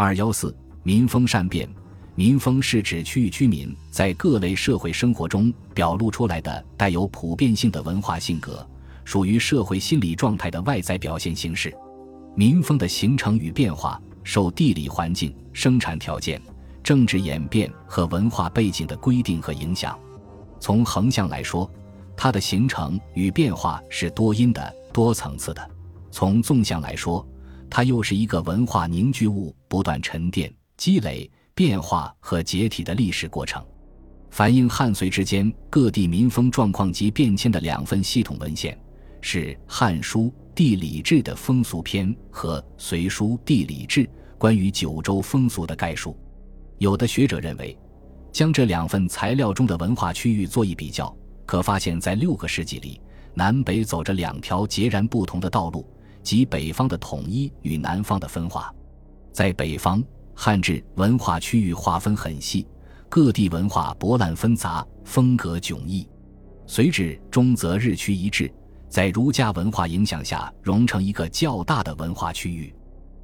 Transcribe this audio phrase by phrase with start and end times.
[0.00, 1.68] 二幺四民风善变，
[2.14, 8.64] 民风是指区域居民在各类社会生活中表露出来的带有普遍性的文化性格，
[9.04, 11.76] 属于社会心理状态的外在表现形式。
[12.36, 16.40] 民风的形成与变化受地理环境、生产条件、
[16.80, 19.98] 政治演变和文化背景的规定和影响。
[20.60, 21.68] 从横向来说，
[22.16, 25.62] 它的形成与变化是多因的、多层次的；
[26.12, 27.26] 从纵向来说，
[27.68, 33.64] 它又是一个文化凝聚物不断沉淀、积累、变化和解体的历史过程。
[34.30, 38.78] 反映汉隋之间各地民风状况及变迁的两份系统文献
[39.20, 40.24] 是《汉书·
[40.54, 44.04] 地理志》的风俗篇和《隋书·地理志》
[44.36, 46.16] 关于九州风俗的概述。
[46.78, 47.76] 有的学者认为，
[48.30, 51.12] 将这两份材料中的文化区域做一比较，
[51.46, 53.00] 可发现，在六个世纪里，
[53.34, 55.84] 南北走着两条截然不同的道路。
[56.22, 58.72] 即北方的统一与南方的分化，
[59.38, 60.02] 在北方，
[60.34, 62.66] 汉制文化区域划分很细，
[63.08, 66.04] 各地文化博览纷杂，风格迥异；
[66.66, 68.52] 随之中则日趋一致，
[68.88, 72.74] 在儒家文化影响下融成一个较大的文化区域。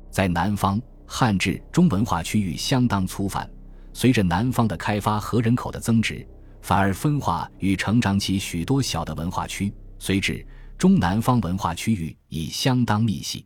[0.09, 3.51] 在南方，汉制中文化区域相当粗泛，
[3.93, 6.25] 随着南方的开发和人口的增值，
[6.63, 9.75] 反而分化与成长起许多小的文化区。
[9.99, 10.47] 随之。
[10.79, 13.45] 中南方文化区域已相当密细，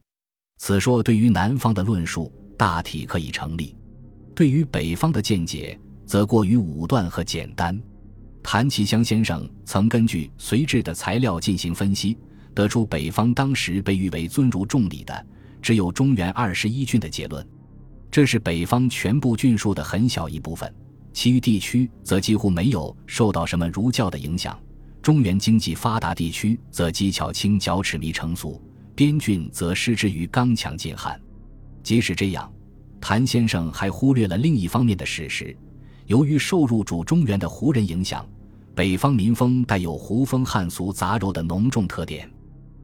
[0.58, 3.74] 此说对于南方的论述大体可以成立；
[4.34, 7.80] 对于北方的见解则过于武断和简单。
[8.42, 12.18] 谭其香先生曾根据隋制的材料进行分析，
[12.54, 15.26] 得出北方当时被誉为尊儒重礼的
[15.62, 17.46] 只有中原二十一郡的结论。
[18.10, 20.74] 这是北方全部郡数的很小一部分，
[21.12, 24.58] 其余地区则几乎没有受到什么儒教的影响。
[25.00, 28.60] 中原经济发达地区则技巧轻脚齿迷成俗，
[28.96, 31.20] 边郡则失之于刚强劲汉。
[31.88, 32.52] 即使这样，
[33.00, 35.56] 谭先生还忽略了另一方面的事实：
[36.04, 38.28] 由于受入主中原的胡人影响，
[38.74, 42.30] 北方民风带有胡风汉俗杂糅的浓重特点。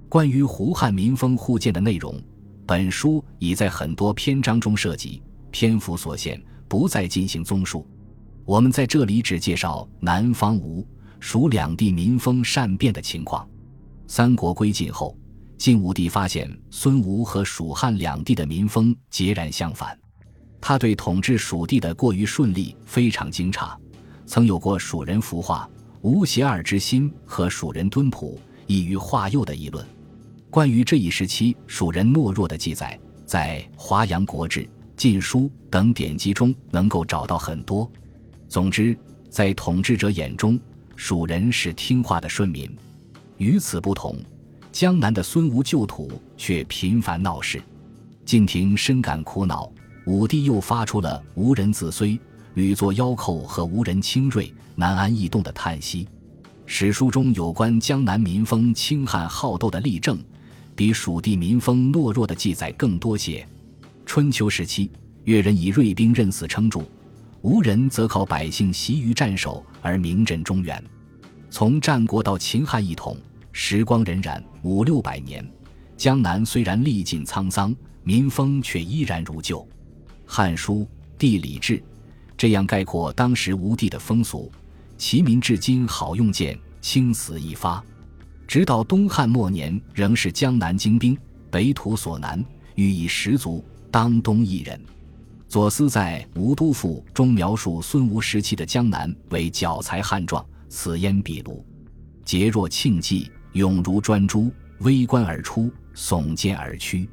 [0.09, 2.19] 关于胡汉民风互鉴的内容，
[2.65, 5.21] 本书已在很多篇章中涉及，
[5.51, 7.87] 篇幅所限，不再进行综述。
[8.47, 10.83] 我们在这里只介绍南方吴。
[11.21, 13.47] 蜀两地民风善变的情况。
[14.07, 15.15] 三国归晋后，
[15.65, 19.99] 晋武帝发现孙吴和蜀汉两地的民风截然相反，
[20.61, 23.75] 他对统治蜀地的过于顺利非常惊诧，
[24.27, 25.67] 曾有过蜀人服化、
[26.03, 29.83] 无邪二之心和蜀人敦朴、易于化诱的议论。
[30.51, 34.61] 关于这一时期蜀人懦弱的记载，在《华阳国志》
[34.99, 37.91] 《晋书》等典籍中能够找到很多。
[38.51, 38.95] 总之，
[39.31, 40.61] 在统治者眼中，
[40.95, 42.71] 蜀人是听话的顺民，
[43.39, 44.23] 与此不同，
[44.75, 47.63] 江南的孙吴旧土却频繁闹事。
[48.25, 49.71] 晋廷深感苦恼，
[50.05, 52.19] 武帝又发出了“无人自虽，
[52.55, 56.09] 屡作妖寇”和“无人轻锐，难安易动”的叹息。
[56.67, 60.19] 史书中有关江南民风轻悍好斗的例证，
[60.75, 63.47] 比蜀地民风懦弱的记载更多些。
[64.05, 64.91] 春秋时期，
[65.23, 66.81] 越人以锐兵刃死称著。
[67.43, 70.83] 吴人则靠百姓习于战守而名震中原。
[71.49, 73.17] 从战国到秦汉一统，
[73.57, 75.49] 时光荏苒五六百年，
[75.97, 79.61] 江南虽然历尽沧桑，民风却依然如旧。
[80.27, 80.81] 《汉书·
[81.17, 81.79] 地理志》
[82.37, 84.51] 这样概括当时吴地的风俗：
[84.99, 87.83] 其民至今好用剑，轻死易发。
[88.45, 91.17] 直到东汉末年，仍是江南精兵，
[91.49, 92.45] 北土所难，
[92.75, 94.79] 欲以十足，当东一人。
[95.49, 101.63] 左思在《吴都赋》中描述孙吴时期的江南为脚才悍壮，此焉壁庐，
[102.25, 107.09] 节若庆忌，勇如专诸，微观而出，耸肩而屈。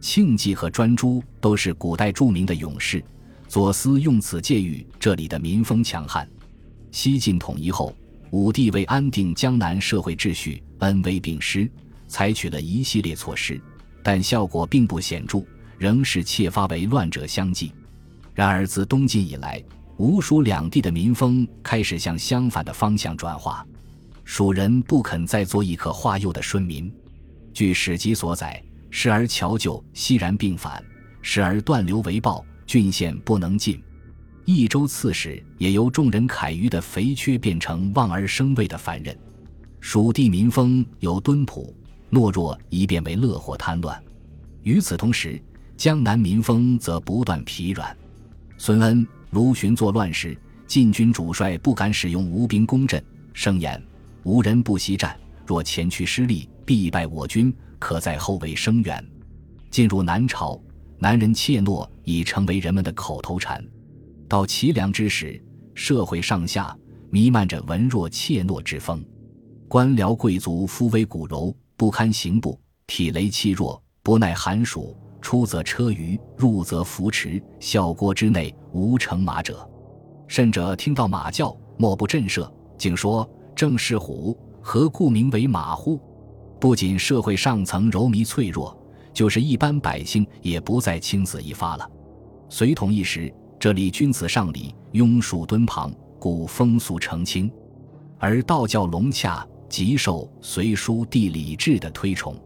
[0.00, 3.02] 庆忌和专诸都是古代著名的勇士，
[3.48, 6.28] 左思用此借喻这里的民风强悍。
[6.90, 7.94] 西晋统一后，
[8.30, 11.70] 武帝为安定江南社会秩序，恩威并施，
[12.08, 13.60] 采取了一系列措施，
[14.02, 15.42] 但效果并不显著。
[15.78, 17.70] 仍是窃发为乱者相继。
[18.32, 19.62] 然而自东晋以来，
[19.98, 23.66] 吴蜀两地的民风开始向相反的方向转化。
[24.26, 26.92] 蜀人不肯再做一可化幼的顺民。
[27.54, 30.82] 据史籍所载，时而乔就，熙然并反；
[31.22, 33.80] 时而断流为暴，郡县不能进。
[34.44, 39.16] 益州刺史也由众人凯于的肥缺变成望而生畏的凡人。
[39.80, 41.72] 蜀地民风由敦朴
[42.10, 44.02] 懦弱一变为乐活贪乱。
[44.64, 45.40] 与此同时，
[45.76, 47.96] 江南民风则不断疲软。
[48.58, 50.36] 孙恩、卢循作乱时，
[50.66, 53.02] 晋军主帅不敢使用吴兵攻阵，
[53.32, 53.80] 声言
[54.26, 59.02] ：“无人不惜战，若前去失利，必败我军，可在后卫声援。”
[59.70, 60.60] 进入南朝，
[60.98, 63.64] 男人怯懦已成为人们的口头禅。
[64.28, 65.40] 到齐梁之时，
[65.74, 66.76] 社会上下
[67.08, 69.00] 弥漫着文弱怯懦之风，
[69.68, 72.58] 官僚贵族夫微骨柔，不堪刑部，
[72.88, 79.70] 体羸气弱，不耐寒暑，出则车舆，入则扶持，效国之内无乘马者。
[80.26, 83.24] 甚者听到马叫，莫不震慑，竟说
[83.56, 85.98] ：“正是虎，何故名为马乎？”
[86.60, 88.76] 不仅社会上层柔靡脆弱，
[89.12, 91.90] 就是一般百姓也不再轻此一发了。
[92.48, 97.50] 隋统一时，这里君子上礼，庸属敦旁，故风俗澄清；
[98.18, 102.36] 而道教融洽，极受隋书地理志的推崇。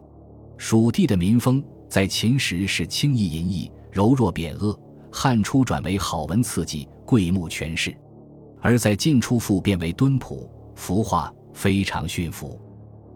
[0.57, 4.77] 蜀地的民风在秦时是轻易淫逸、柔弱贬恶，
[5.11, 7.91] 汉初转为好文刺激、贵慕权势；
[8.59, 10.49] 而在晋初复变为敦朴、
[10.81, 12.59] 服化，非常驯服。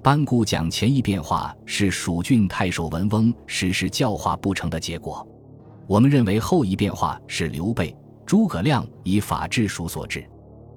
[0.03, 5.27] 班固讲前一变化是蜀郡太守文翁实施教化不成的结果，
[5.87, 10.23] 我们认为后一变化是刘备、诸葛亮以法治蜀所致。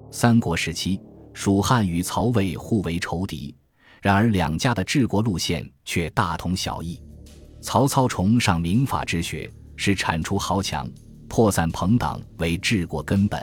[0.09, 0.99] 三国时期，
[1.31, 3.55] 蜀汉与曹魏互为仇敌，
[4.01, 6.99] 然而两家的治国路线却大同小异。
[7.61, 10.89] 曹操崇尚民法之学，是铲除豪强、
[11.27, 13.39] 破散朋党为治国根本；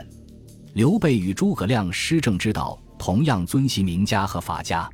[0.73, 4.89] 刘备与诸葛亮施政之道同样遵循名家和法家。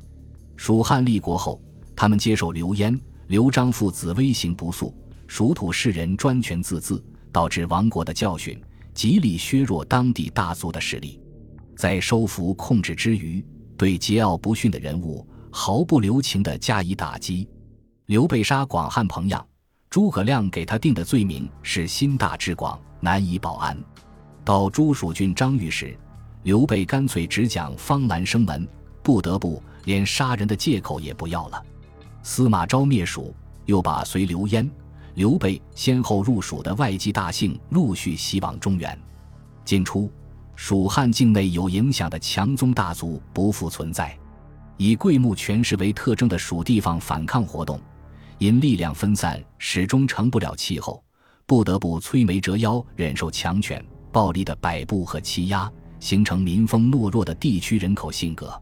[0.56, 1.60] 蜀汉立国后，
[1.96, 4.94] 他们接受刘焉、刘璋父子威行不肃，
[5.26, 7.02] 蜀土士人专权自恣，
[7.32, 8.60] 导致亡国的教训，
[8.92, 11.20] 极力削弱当地大族的势力。
[11.76, 13.44] 在收服控制之余，
[13.76, 17.48] 对桀骜不驯的人物毫不留情地加以打击。
[18.06, 19.44] 刘备杀广汉彭样，
[19.90, 23.76] 诸葛亮给他定的罪名是心大志广，难以保安。
[24.44, 25.98] 到朱蜀郡张玉时，
[26.44, 28.66] 刘备干脆只讲方兰生门，
[29.02, 29.62] 不得不。
[29.84, 31.62] 连杀人的借口也不要了。
[32.22, 33.34] 司马昭灭蜀，
[33.66, 34.66] 又把随刘焉、
[35.12, 38.98] 刘备先后入蜀的外戚大姓陆续袭往中原。
[39.62, 40.10] 晋初，
[40.56, 44.16] 蜀汉境内有影响的强宗大族不复存在，
[44.78, 47.78] 以贵目权势为特征的蜀地方反抗活动，
[48.38, 51.04] 因力量分散，始终成不了气候，
[51.44, 55.70] 不得不摧眉折腰，忍受强权、暴力的摆布和欺压，
[56.04, 58.52] 形成民风懦弱的地区人口性格。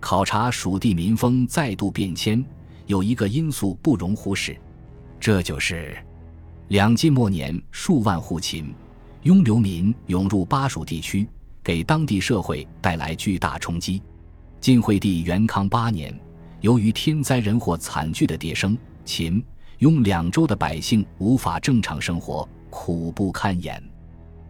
[0.00, 2.44] 考察蜀地民风再度变迁，
[2.84, 4.54] 有一个因素不容忽视，
[5.18, 5.96] 这就是
[6.68, 8.70] 两晋末年数万户秦
[9.22, 11.26] 雍流民涌入巴蜀地区，
[11.62, 14.02] 给当地社会带来巨大冲击。
[14.60, 16.14] 晋惠帝元康八年，
[16.60, 18.76] 由于天灾人祸惨剧的迭生，
[19.06, 19.42] 秦
[19.78, 23.82] 雍两州的百姓无法正常生活，苦不堪言。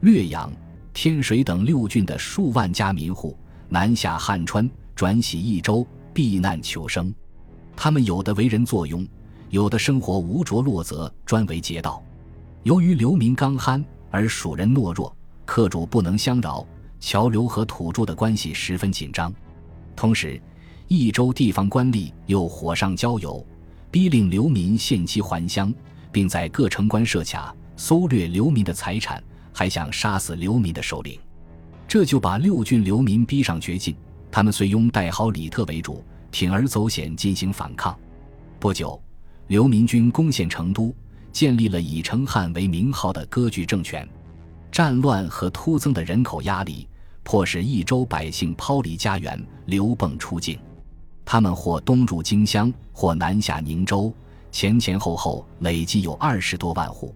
[0.00, 0.52] 略阳、
[0.94, 3.36] 天水等六郡的数万家民户
[3.68, 4.70] 南下汉川。
[4.94, 7.12] 转徙益州避难求生，
[7.74, 9.04] 他们有的为人作佣，
[9.50, 12.00] 有的生活无着落泽，专为劫道。
[12.62, 15.12] 由于流民刚憨，而蜀人懦弱，
[15.44, 16.64] 客主不能相扰，
[17.00, 19.34] 侨流和土著的关系十分紧张。
[19.96, 20.40] 同时，
[20.86, 23.44] 益州地方官吏又火上浇油，
[23.90, 25.74] 逼令流民限期还乡，
[26.12, 29.20] 并在各城关设卡，搜掠流民的财产，
[29.54, 31.18] 还想杀死流民的首领，
[31.86, 33.94] 这就把六郡流民逼上绝境。
[34.30, 36.02] 他们随拥代号李特为主，
[36.32, 37.96] 铤而走险进行反抗。
[38.58, 39.00] 不久，
[39.46, 40.92] 流民军攻陷成都，
[41.30, 44.06] 建立了以成汉为名号的割据政权。
[44.72, 46.88] 战乱和突增的人口压力，
[47.22, 50.58] 迫使益州百姓抛离家园，流迸出境。
[51.24, 54.12] 他们或东入荆襄，或南下宁州，
[54.50, 57.14] 前前后后累计有二十多万户。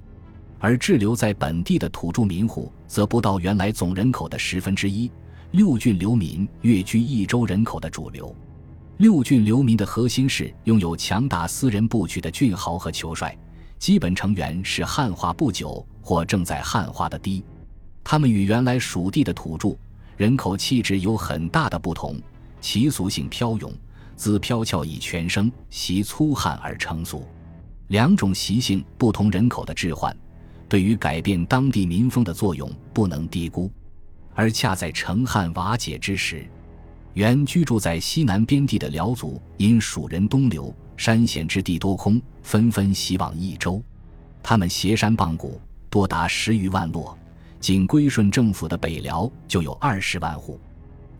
[0.58, 5.10] 而滞留在本地的土著民户，则不到原来总人口的十分之一。
[5.52, 8.34] 六郡流民跃居益州人口的主流。
[8.98, 13.36] 六郡流民的核心是拥有强大私人部曲的郡豪和酋帅，
[13.78, 17.44] 基本成员是汉化不久或正在汉化的低。
[18.02, 19.76] 他们与原来蜀地的土著
[20.16, 22.20] 人口气质有很大的不同，
[22.60, 23.72] 其俗性飘勇，
[24.16, 27.24] 自飘翘以全生，习粗汉而成俗。
[27.86, 30.14] 两种习性不同，人口的置换，
[30.68, 33.70] 对于改变当地民风的作用不能低估。
[34.34, 36.46] 而恰在成汉瓦解之时，
[37.14, 43.82] 原居住在西南边地的辽族因蜀人东流，山险之地多空，纷纷袭往益州。
[44.42, 45.60] 他们携山傍谷，
[45.90, 47.18] 多达十余万落，
[47.58, 50.60] 仅归顺政府的北辽就有二十万户。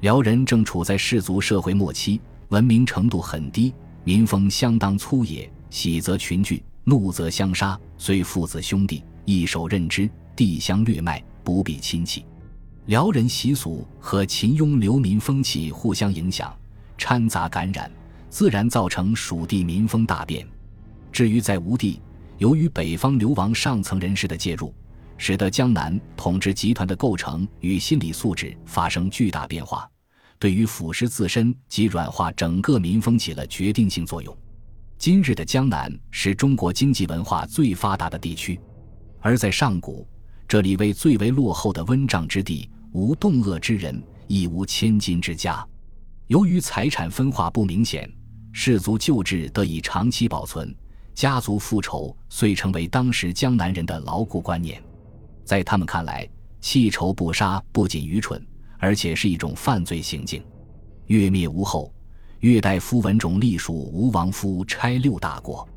[0.01, 3.75] 辽人正处在氏族社会末期，文明程度很低，
[4.05, 12.25] 民风相当粗野，喜则群聚，怒则相杀，虽父子兄弟，一手认之，地相掠脉，不必亲戚。
[12.87, 16.57] 辽人习俗和秦雍流民风气互相影响，
[16.97, 17.91] 掺杂感染，
[18.31, 20.49] 自然造成蜀地民风大变。
[21.13, 22.01] 至于在吴地，
[22.39, 24.73] 由于北方流亡上层人士的介入，
[25.19, 29.87] 使得江南统治集团的构成与心理素质发生巨大变化，
[30.39, 34.35] 对于腐蚀自身及软化整个民风起了决定性作用。
[34.97, 38.59] 今日的江南是中国经济文化最发达的地区，
[39.21, 40.07] 而在上古，
[40.47, 45.67] 这里为最为落后的温瘴之地，无冻饿之人，亦无千金之家。
[46.27, 48.11] 由于财产分化不明显，
[48.53, 50.75] 氏族旧制得以长期保存。
[51.15, 54.81] 家族复仇遂成为当时江南人的牢固观念，
[55.45, 56.29] 在他们看来，
[56.61, 58.41] 弃仇不杀不仅愚蠢，
[58.79, 60.41] 而且是一种犯罪行径。
[61.07, 61.93] 越灭吴后，
[62.41, 65.69] 越代夫文种隶属吴王夫差六大国，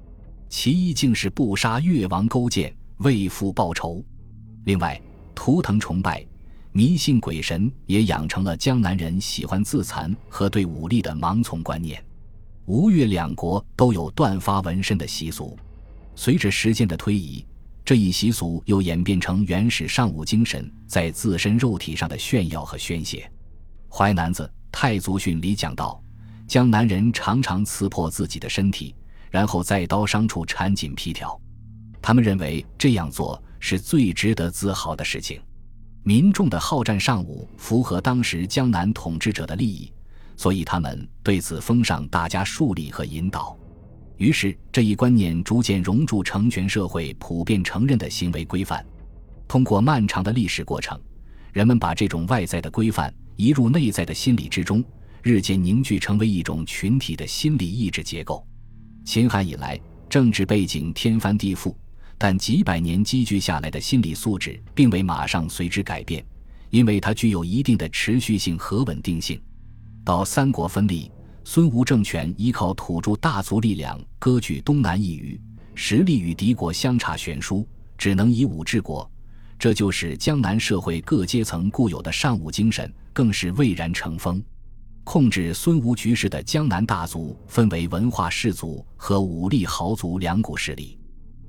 [0.48, 2.72] 其一竟是不杀越王勾践，
[3.04, 4.04] 为父报仇。
[4.66, 5.00] 另外，
[5.34, 6.26] 图腾崇拜、
[6.72, 12.04] 迷信鬼神，也养成了江南人喜欢自残和对武力的盲从观念。
[12.66, 15.58] 吴越两国都有断发纹身的习俗，
[16.16, 17.44] 随着时间的推移，
[17.84, 23.30] 这一习俗又演变成原始尚武精神在自身肉体上的炫耀和宣泄。
[23.94, 26.02] 《淮南子·太祖训》里讲到，
[26.48, 28.96] 江南人常常刺破自己的身体，
[29.32, 31.38] 然后在刀伤处缠紧皮条，
[32.02, 35.40] 他们认为这样做是最值得自豪的事情。
[36.04, 39.92] 民众的好战尚武，符合当时江南统治者的利益。
[40.38, 43.56] 所以他们对此封上大家树立和引导，
[44.18, 48.84] 于是这一观念逐渐融入成全社会普遍承认的行为规范。
[49.48, 51.00] 通过漫长的历史过程，
[51.54, 54.84] 人们把这种外在的规范移入内在的心理之中，
[55.22, 58.44] 日渐凝聚成为一种群体的心理意志结构。
[59.06, 59.80] 秦汉以来，
[60.10, 61.76] 政治背景天翻地覆，
[62.24, 66.24] 但几百年积聚下来的心理素质并未马上随之改变，
[66.70, 69.42] 因为它具有一定的持续性和稳定性。
[70.06, 71.12] 到三国分立，
[71.44, 75.42] 孙吴政权依靠土著大族力量割据东南一隅，
[75.74, 79.10] 实力与敌国相差悬殊，只能以武治国。
[79.58, 84.40] 这就是江南社会各阶层固有的尚武精神，更是蔚然成风。
[85.04, 91.00] 控制孙吴局势的江南大族分为文化士族和武力豪族两股势力。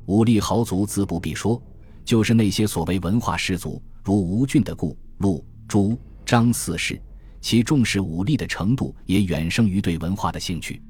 [0.06, 1.60] 武力豪族自不必说，
[2.04, 7.00] 就是那些所谓文化士族，如吴郡的顾、陆、朱、张四世。
[7.40, 10.80] 其重视武力的程度也远胜于对文化的兴趣。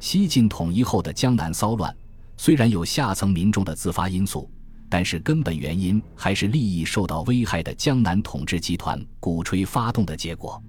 [0.00, 1.94] 西晋统一后的江南骚乱，
[2.36, 4.50] 虽然有下层民众的自发因素，
[4.88, 10.60] 但是根本原因还是利益受到危害的江南统治集团鼓吹发动的结果。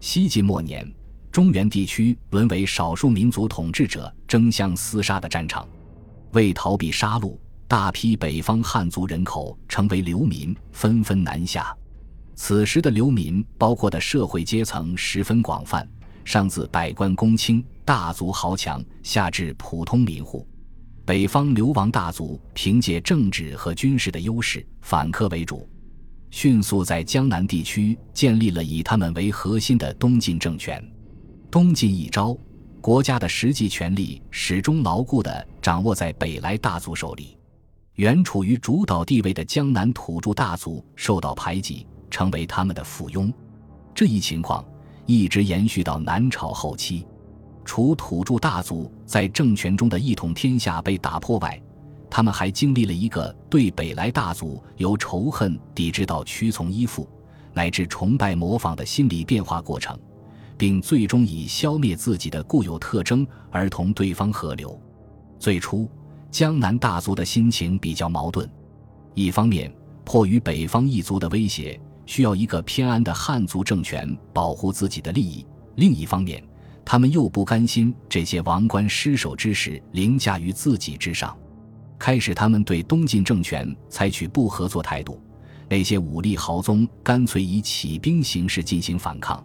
[0.00, 0.90] 西晋末年，
[1.30, 5.68] 中原地区沦为少数民族统治者争相厮杀的战场。
[6.32, 11.76] 为逃避杀戮，大批北方汉族人口成为流民，纷纷南下。
[12.34, 15.86] 此时的流民包括的社会阶层十分广泛，
[16.24, 20.46] 上自百官公卿、大族豪强，下至普通民户。
[21.04, 25.68] 北方流亡大族凭借政治和军事的优势，反客为主，
[26.30, 30.82] 迅速在江南地区建立了以他们为核心的东晋政权。
[31.50, 32.38] 东晋一朝，
[32.80, 37.38] 国家的实际权力始终牢固地掌握在北来大族手里，
[37.94, 41.86] 原处于主导地位的江南土著大族受到排挤。
[42.12, 43.32] 成为他们的附庸，
[43.94, 44.64] 这一情况
[45.06, 47.06] 一直延续到南朝后期。
[47.64, 51.62] 除土著大族在政权中的一统天下被打破外，
[52.10, 57.08] 他们还经历了一个对北来大族由仇恨抵制到屈从依附，
[57.52, 59.96] 乃至崇拜模仿的心理变化过程，
[60.58, 64.76] 并最终以消灭自己的固有特征而同对方合流。
[65.40, 65.88] 最初，
[66.30, 68.46] 江南大族的心情比较矛盾，
[69.14, 69.72] 一方面
[70.04, 71.80] 迫于北方异族的威胁。
[72.04, 75.46] 需要一个偏安的汉族政权保护自己的利益。
[75.76, 76.42] 另一方面，
[76.84, 81.34] 他们又不甘心这些王冠失守之时凌驾于自己之上。
[81.98, 85.22] 开始，他们对东晋政权采取不合作态度，
[85.68, 89.42] 那些武力豪宗干脆以起兵形式进行反抗。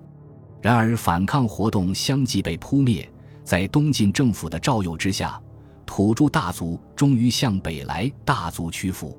[0.59, 3.07] 然而，反抗活动相继被扑灭。
[3.43, 5.39] 在东晋政府的照诱之下，
[5.85, 9.17] 土著大族终于向北来大族屈服。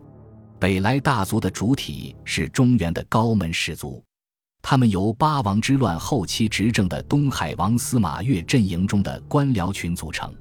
[0.58, 4.02] 北来大族的主体是中原的高门氏族，
[4.62, 10.34] 他们由八王之乱后期执政的东海王司马越阵营中的官僚群组成。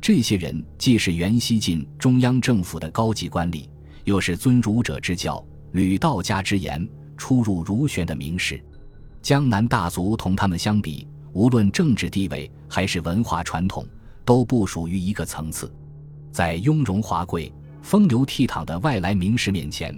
[0.00, 3.66] 这些人既是原西晋中央政府的高级官吏，
[4.04, 8.62] 又是尊儒者之教、履道家之言、出入儒学的名士。
[9.22, 13.84] 江南大族同他们相比，无论政治地位还是文化传统，
[14.26, 15.72] 都不属于一个层次，
[16.30, 17.50] 在雍容华贵。
[17.82, 19.96] 风流倜傥的外来名士面前，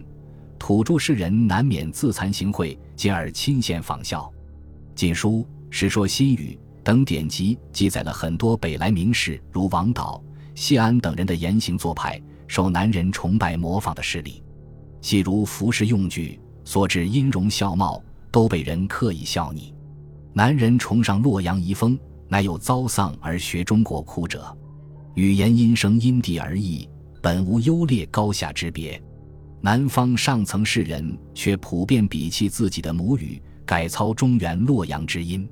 [0.58, 4.30] 土著士人难免自惭形秽，进而亲羡仿效。
[4.94, 5.30] 《晋书》
[5.70, 10.22] 《世说新语》等典籍记载了很多北来名士如王导、
[10.54, 14.42] 谢安等人的言行做派，受男人崇拜模仿的事例。
[15.00, 19.72] 细如服饰用具、所指音容笑貌，都被人刻意笑拟。
[20.34, 24.56] 男人崇尚洛阳遗风，乃有遭丧而学中国哭者。
[25.14, 26.88] 语言音声因地而异，
[27.20, 29.02] 本无优劣高下之别。
[29.60, 35.48] 南方上层士人却普遍鄙弃自己的母语，改操中原洛阳之音，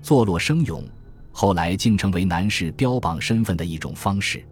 [0.00, 0.84] 作落声咏，
[1.32, 4.44] 后来竟成为男士标榜身份的一种方式。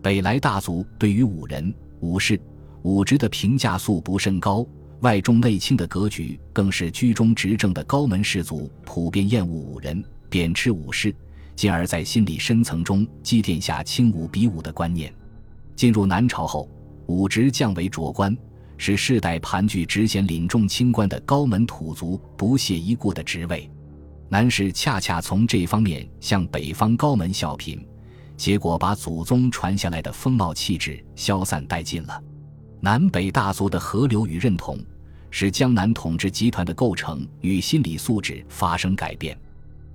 [0.00, 2.40] 北来大族对于武人、武士、
[2.82, 4.64] 武职的评价素不甚高，
[5.00, 11.14] 外重内轻的格局更是居中执政的高门士族普遍厌恶武人，贬斥武士，
[11.54, 15.12] 进而，在心理深层中积淀下轻武比武的观念。
[15.74, 16.68] 进入南朝后。
[17.08, 18.36] 武职降为卓官，
[18.76, 23.70] 是世代盘踞职衔领重清官的高门土族不屑一顾的职位。
[24.28, 27.78] 南氏恰恰从这方面向北方高门效颦，
[28.36, 32.20] 结果把祖宗传下来的风貌气质消散殆尽了。
[32.80, 34.76] 南北大族的合流与认同，
[35.30, 39.38] 使江南统治集团的构成与心理素质发生改变，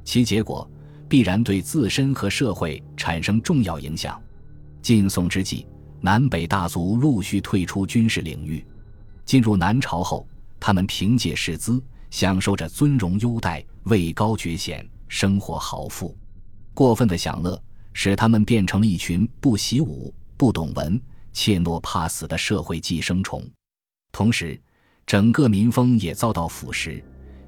[0.04, 0.70] 其结果
[1.08, 4.22] 必然对自身和社会产生重要影响。
[4.82, 5.68] 晋宋之际。
[6.04, 8.66] 南北大族陆续退出军事领域，
[9.24, 10.28] 进入南朝后，
[10.60, 11.80] 他们凭借士资，
[12.10, 16.18] 享受着尊荣优待、位高爵显、生活豪富。
[16.74, 17.62] 过分的享乐，
[17.94, 21.00] 使他们变成了一群不习武、不懂文、
[21.32, 23.48] 怯懦怕死的社会寄生虫。
[24.12, 24.60] 同时，
[25.06, 27.00] 整个民风也遭到腐蚀，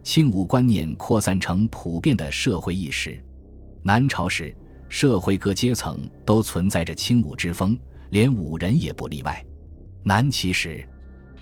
[0.04, 3.18] 轻武观念扩散成普遍的社会意识。
[3.82, 4.56] 南朝时，
[4.88, 7.78] 社会各阶层都存在着轻武之风。
[8.10, 9.44] 连武人也不例外。
[10.04, 10.88] 南齐时，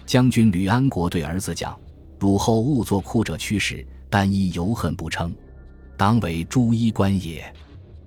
[0.05, 1.77] 将军吕安国对儿子讲
[2.17, 5.35] ：“汝后勿作酷者驱使，但亦犹恨不称，
[5.97, 7.43] 当为诸衣官也。”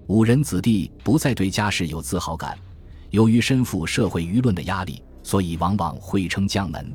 [0.09, 2.57] 武人子弟不再对家世有自豪感，
[3.11, 6.91] 由于身负社会舆论的压力，所以往往会称将门。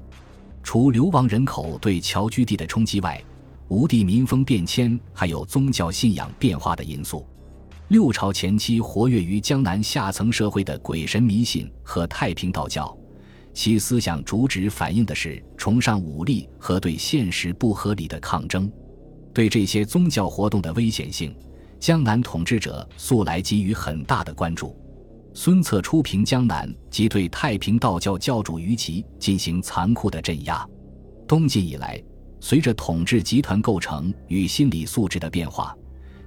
[0.64, 3.24] 除流亡人口对侨居地的冲击外，
[3.70, 7.26] 吴地民风变迁还有宗教信仰变化的因素。
[7.90, 12.96] 六朝前期活跃于江南下层社会的鬼神迷信和太平道教，
[13.54, 18.72] 其思想主旨反映的是崇尚武力和对现实不合理的抗争。
[19.34, 21.36] 对这些宗教活动的危险性，
[21.80, 24.76] 江南统治者素来给予很大的关注。
[25.36, 30.68] 孙策出平江南，即对太平道教教主于吉进行残酷的镇压。
[31.28, 32.02] 东晋以来，
[32.40, 35.76] 随着统治集团构成与心理素质的变化。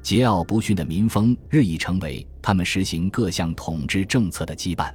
[0.03, 4.92] 桀骜不驯的民风日益成为他们实行各项统治政策的羁绊。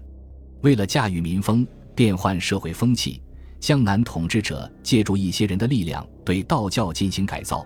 [0.61, 3.21] 为了驾驭民风、变换社会风气，
[3.59, 7.65] 江南统治者借助一些人的力量对道教进行改造，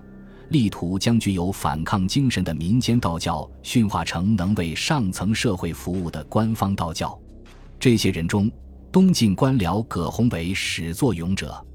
[0.50, 7.20] 力图将具有反抗精神的民间道教驯化成能为上层社会服务的官方道教。
[7.80, 8.52] 这些人中，
[8.92, 11.66] 东晋官僚葛洪为始作俑者，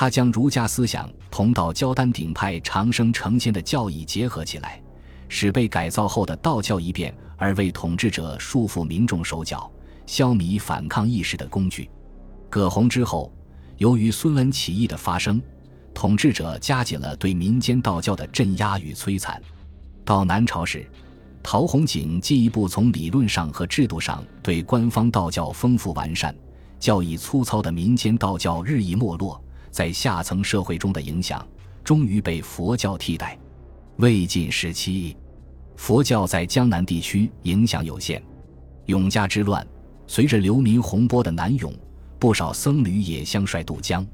[0.00, 4.80] 他将儒家思想同道教丹鼎派长生成仙的教义结合起来。
[5.28, 9.68] 使被改造后的道教一变而为统治者束缚民众手脚、
[10.06, 11.90] 消弭反抗意识的工具。
[12.48, 13.32] 葛洪之后，
[13.78, 15.42] 由于孙文起义的发生，
[15.92, 19.42] 统治者加紧了对民间道教的镇压与摧残。
[20.04, 20.88] 到南朝时，
[21.42, 26.32] 陶弘景进一步从理论上和制度上对官方道教丰富完善，
[26.78, 31.46] 教义粗糙的民间道教日益没落，在下层社会中的影响
[31.84, 33.38] 终于被佛教替代。
[33.96, 35.16] 魏晋时期，
[35.76, 38.22] 佛教在江南地区影响有限。
[38.86, 39.66] 永嘉之乱，
[40.06, 41.72] 随着流民洪波的南涌，
[42.18, 44.06] 不少僧侣也相率渡江。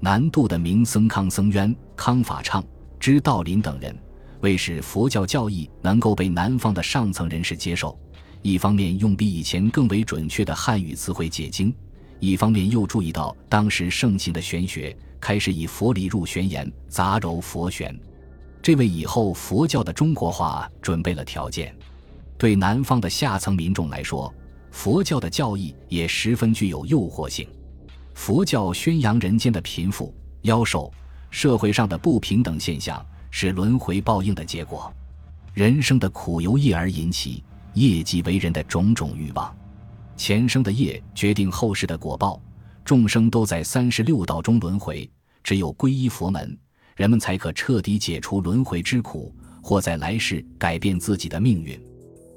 [0.00, 2.64] 南渡的名僧康僧渊、康法畅、
[2.98, 3.96] 知道林等人，
[4.40, 7.98] 为使佛教教义能够被南方的上层人士接受，
[8.42, 11.74] 一方面用比以前更为准确的汉语词汇解经，
[12.20, 17.96] 一方面又注意到当时盛行的玄学，开始以佛理入玄言，杂糅佛玄。
[18.60, 21.74] 这为以后佛教的中国化准备了条件。
[22.36, 24.32] 对南方的下层民众来说，
[24.70, 27.48] 佛教的教义也十分具有诱惑性。
[28.14, 30.92] 佛教宣扬人间的贫富、妖兽、
[31.30, 34.92] 社会上的不平等现象是轮回报应的结果，
[35.54, 39.56] 人生的苦由业而引起，业即为人的种种欲望，
[40.18, 42.42] 前生的业决定后世的果报，
[42.84, 45.08] 众生都在三十六道中轮回，
[45.44, 46.58] 只有皈依佛门。
[46.96, 51.80] 人们才可彻底解除轮回之苦，或在来世改变自己的命运。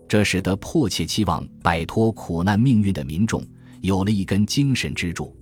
[0.07, 3.43] 这使得迫切期望摆脱苦难命运的民众
[3.81, 5.35] 有了一根精神支柱。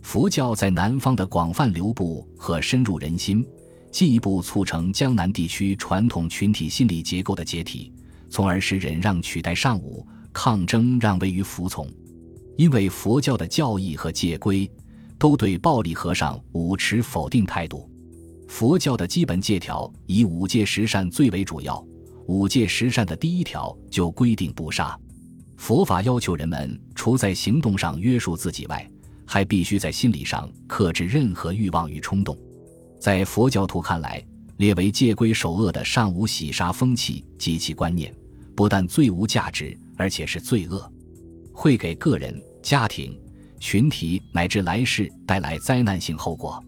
[0.00, 3.44] 佛教在南方的广泛流布和深入人心，
[3.90, 7.92] 进一步促成江南地区传统群体心理结构的解体，
[8.30, 11.88] 从而使忍让取代尚武，抗争让位于服从。
[12.56, 14.70] 因为佛教的教义和戒规
[15.18, 17.90] 都对暴力和尚舞持否定态度。
[18.48, 21.82] 佛教的基本戒条以五戒十善最为主要，
[22.26, 24.98] 五戒十善的第一条就规定不杀。
[25.56, 28.86] 佛法要求人们除在行动上约束自己外，
[29.24, 32.36] 还必须在心理上克制任何欲望与冲动。
[32.98, 34.22] 在佛教徒看来，
[34.56, 38.14] 列为戒规首恶的尚无喜杀风气及其观念，
[38.54, 40.90] 不但最无价值，而且是罪恶，
[41.52, 43.14] 会给个人、家庭、
[43.58, 46.58] 群体乃至来世带来灾难性后果。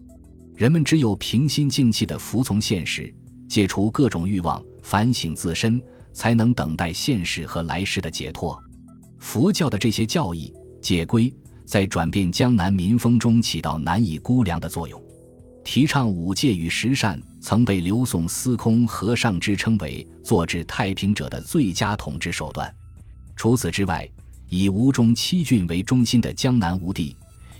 [0.55, 3.11] 人们只有平心静气地服从现实，
[3.49, 5.81] 戒除各种欲望，反省自身，
[6.13, 8.55] 才能等待现世和来世的解脱。
[9.17, 11.33] 佛教的这些教义、戒规，
[11.65, 15.01] 在转变江南民风中起到难以估量的作用。
[15.63, 22.71] 提倡五戒与十善，曾被刘宋司空和尚之称为做治太平者的最佳统治手段。
[23.35, 24.09] 除此之外，
[24.49, 27.15] 以吴中七郡为中心的江南吴地，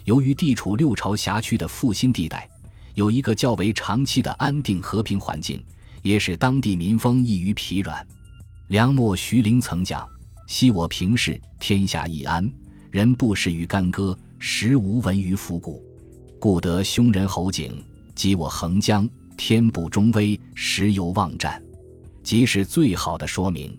[0.05, 2.49] 由于地处六朝辖区的复兴地带，
[2.93, 5.63] 有一个较为长期的安定和平环境，
[6.01, 8.05] 也使当地民风易于疲软。
[8.67, 10.07] 梁末徐陵曾讲
[10.47, 12.49] ：“昔我平视，天下易安，
[12.91, 15.83] 人不食于干戈，时无闻于府谷，
[16.39, 17.83] 故得凶人侯景。”
[18.15, 21.59] 及我横江，天不中威，时有望战，
[22.21, 23.75] 即是最好的说明。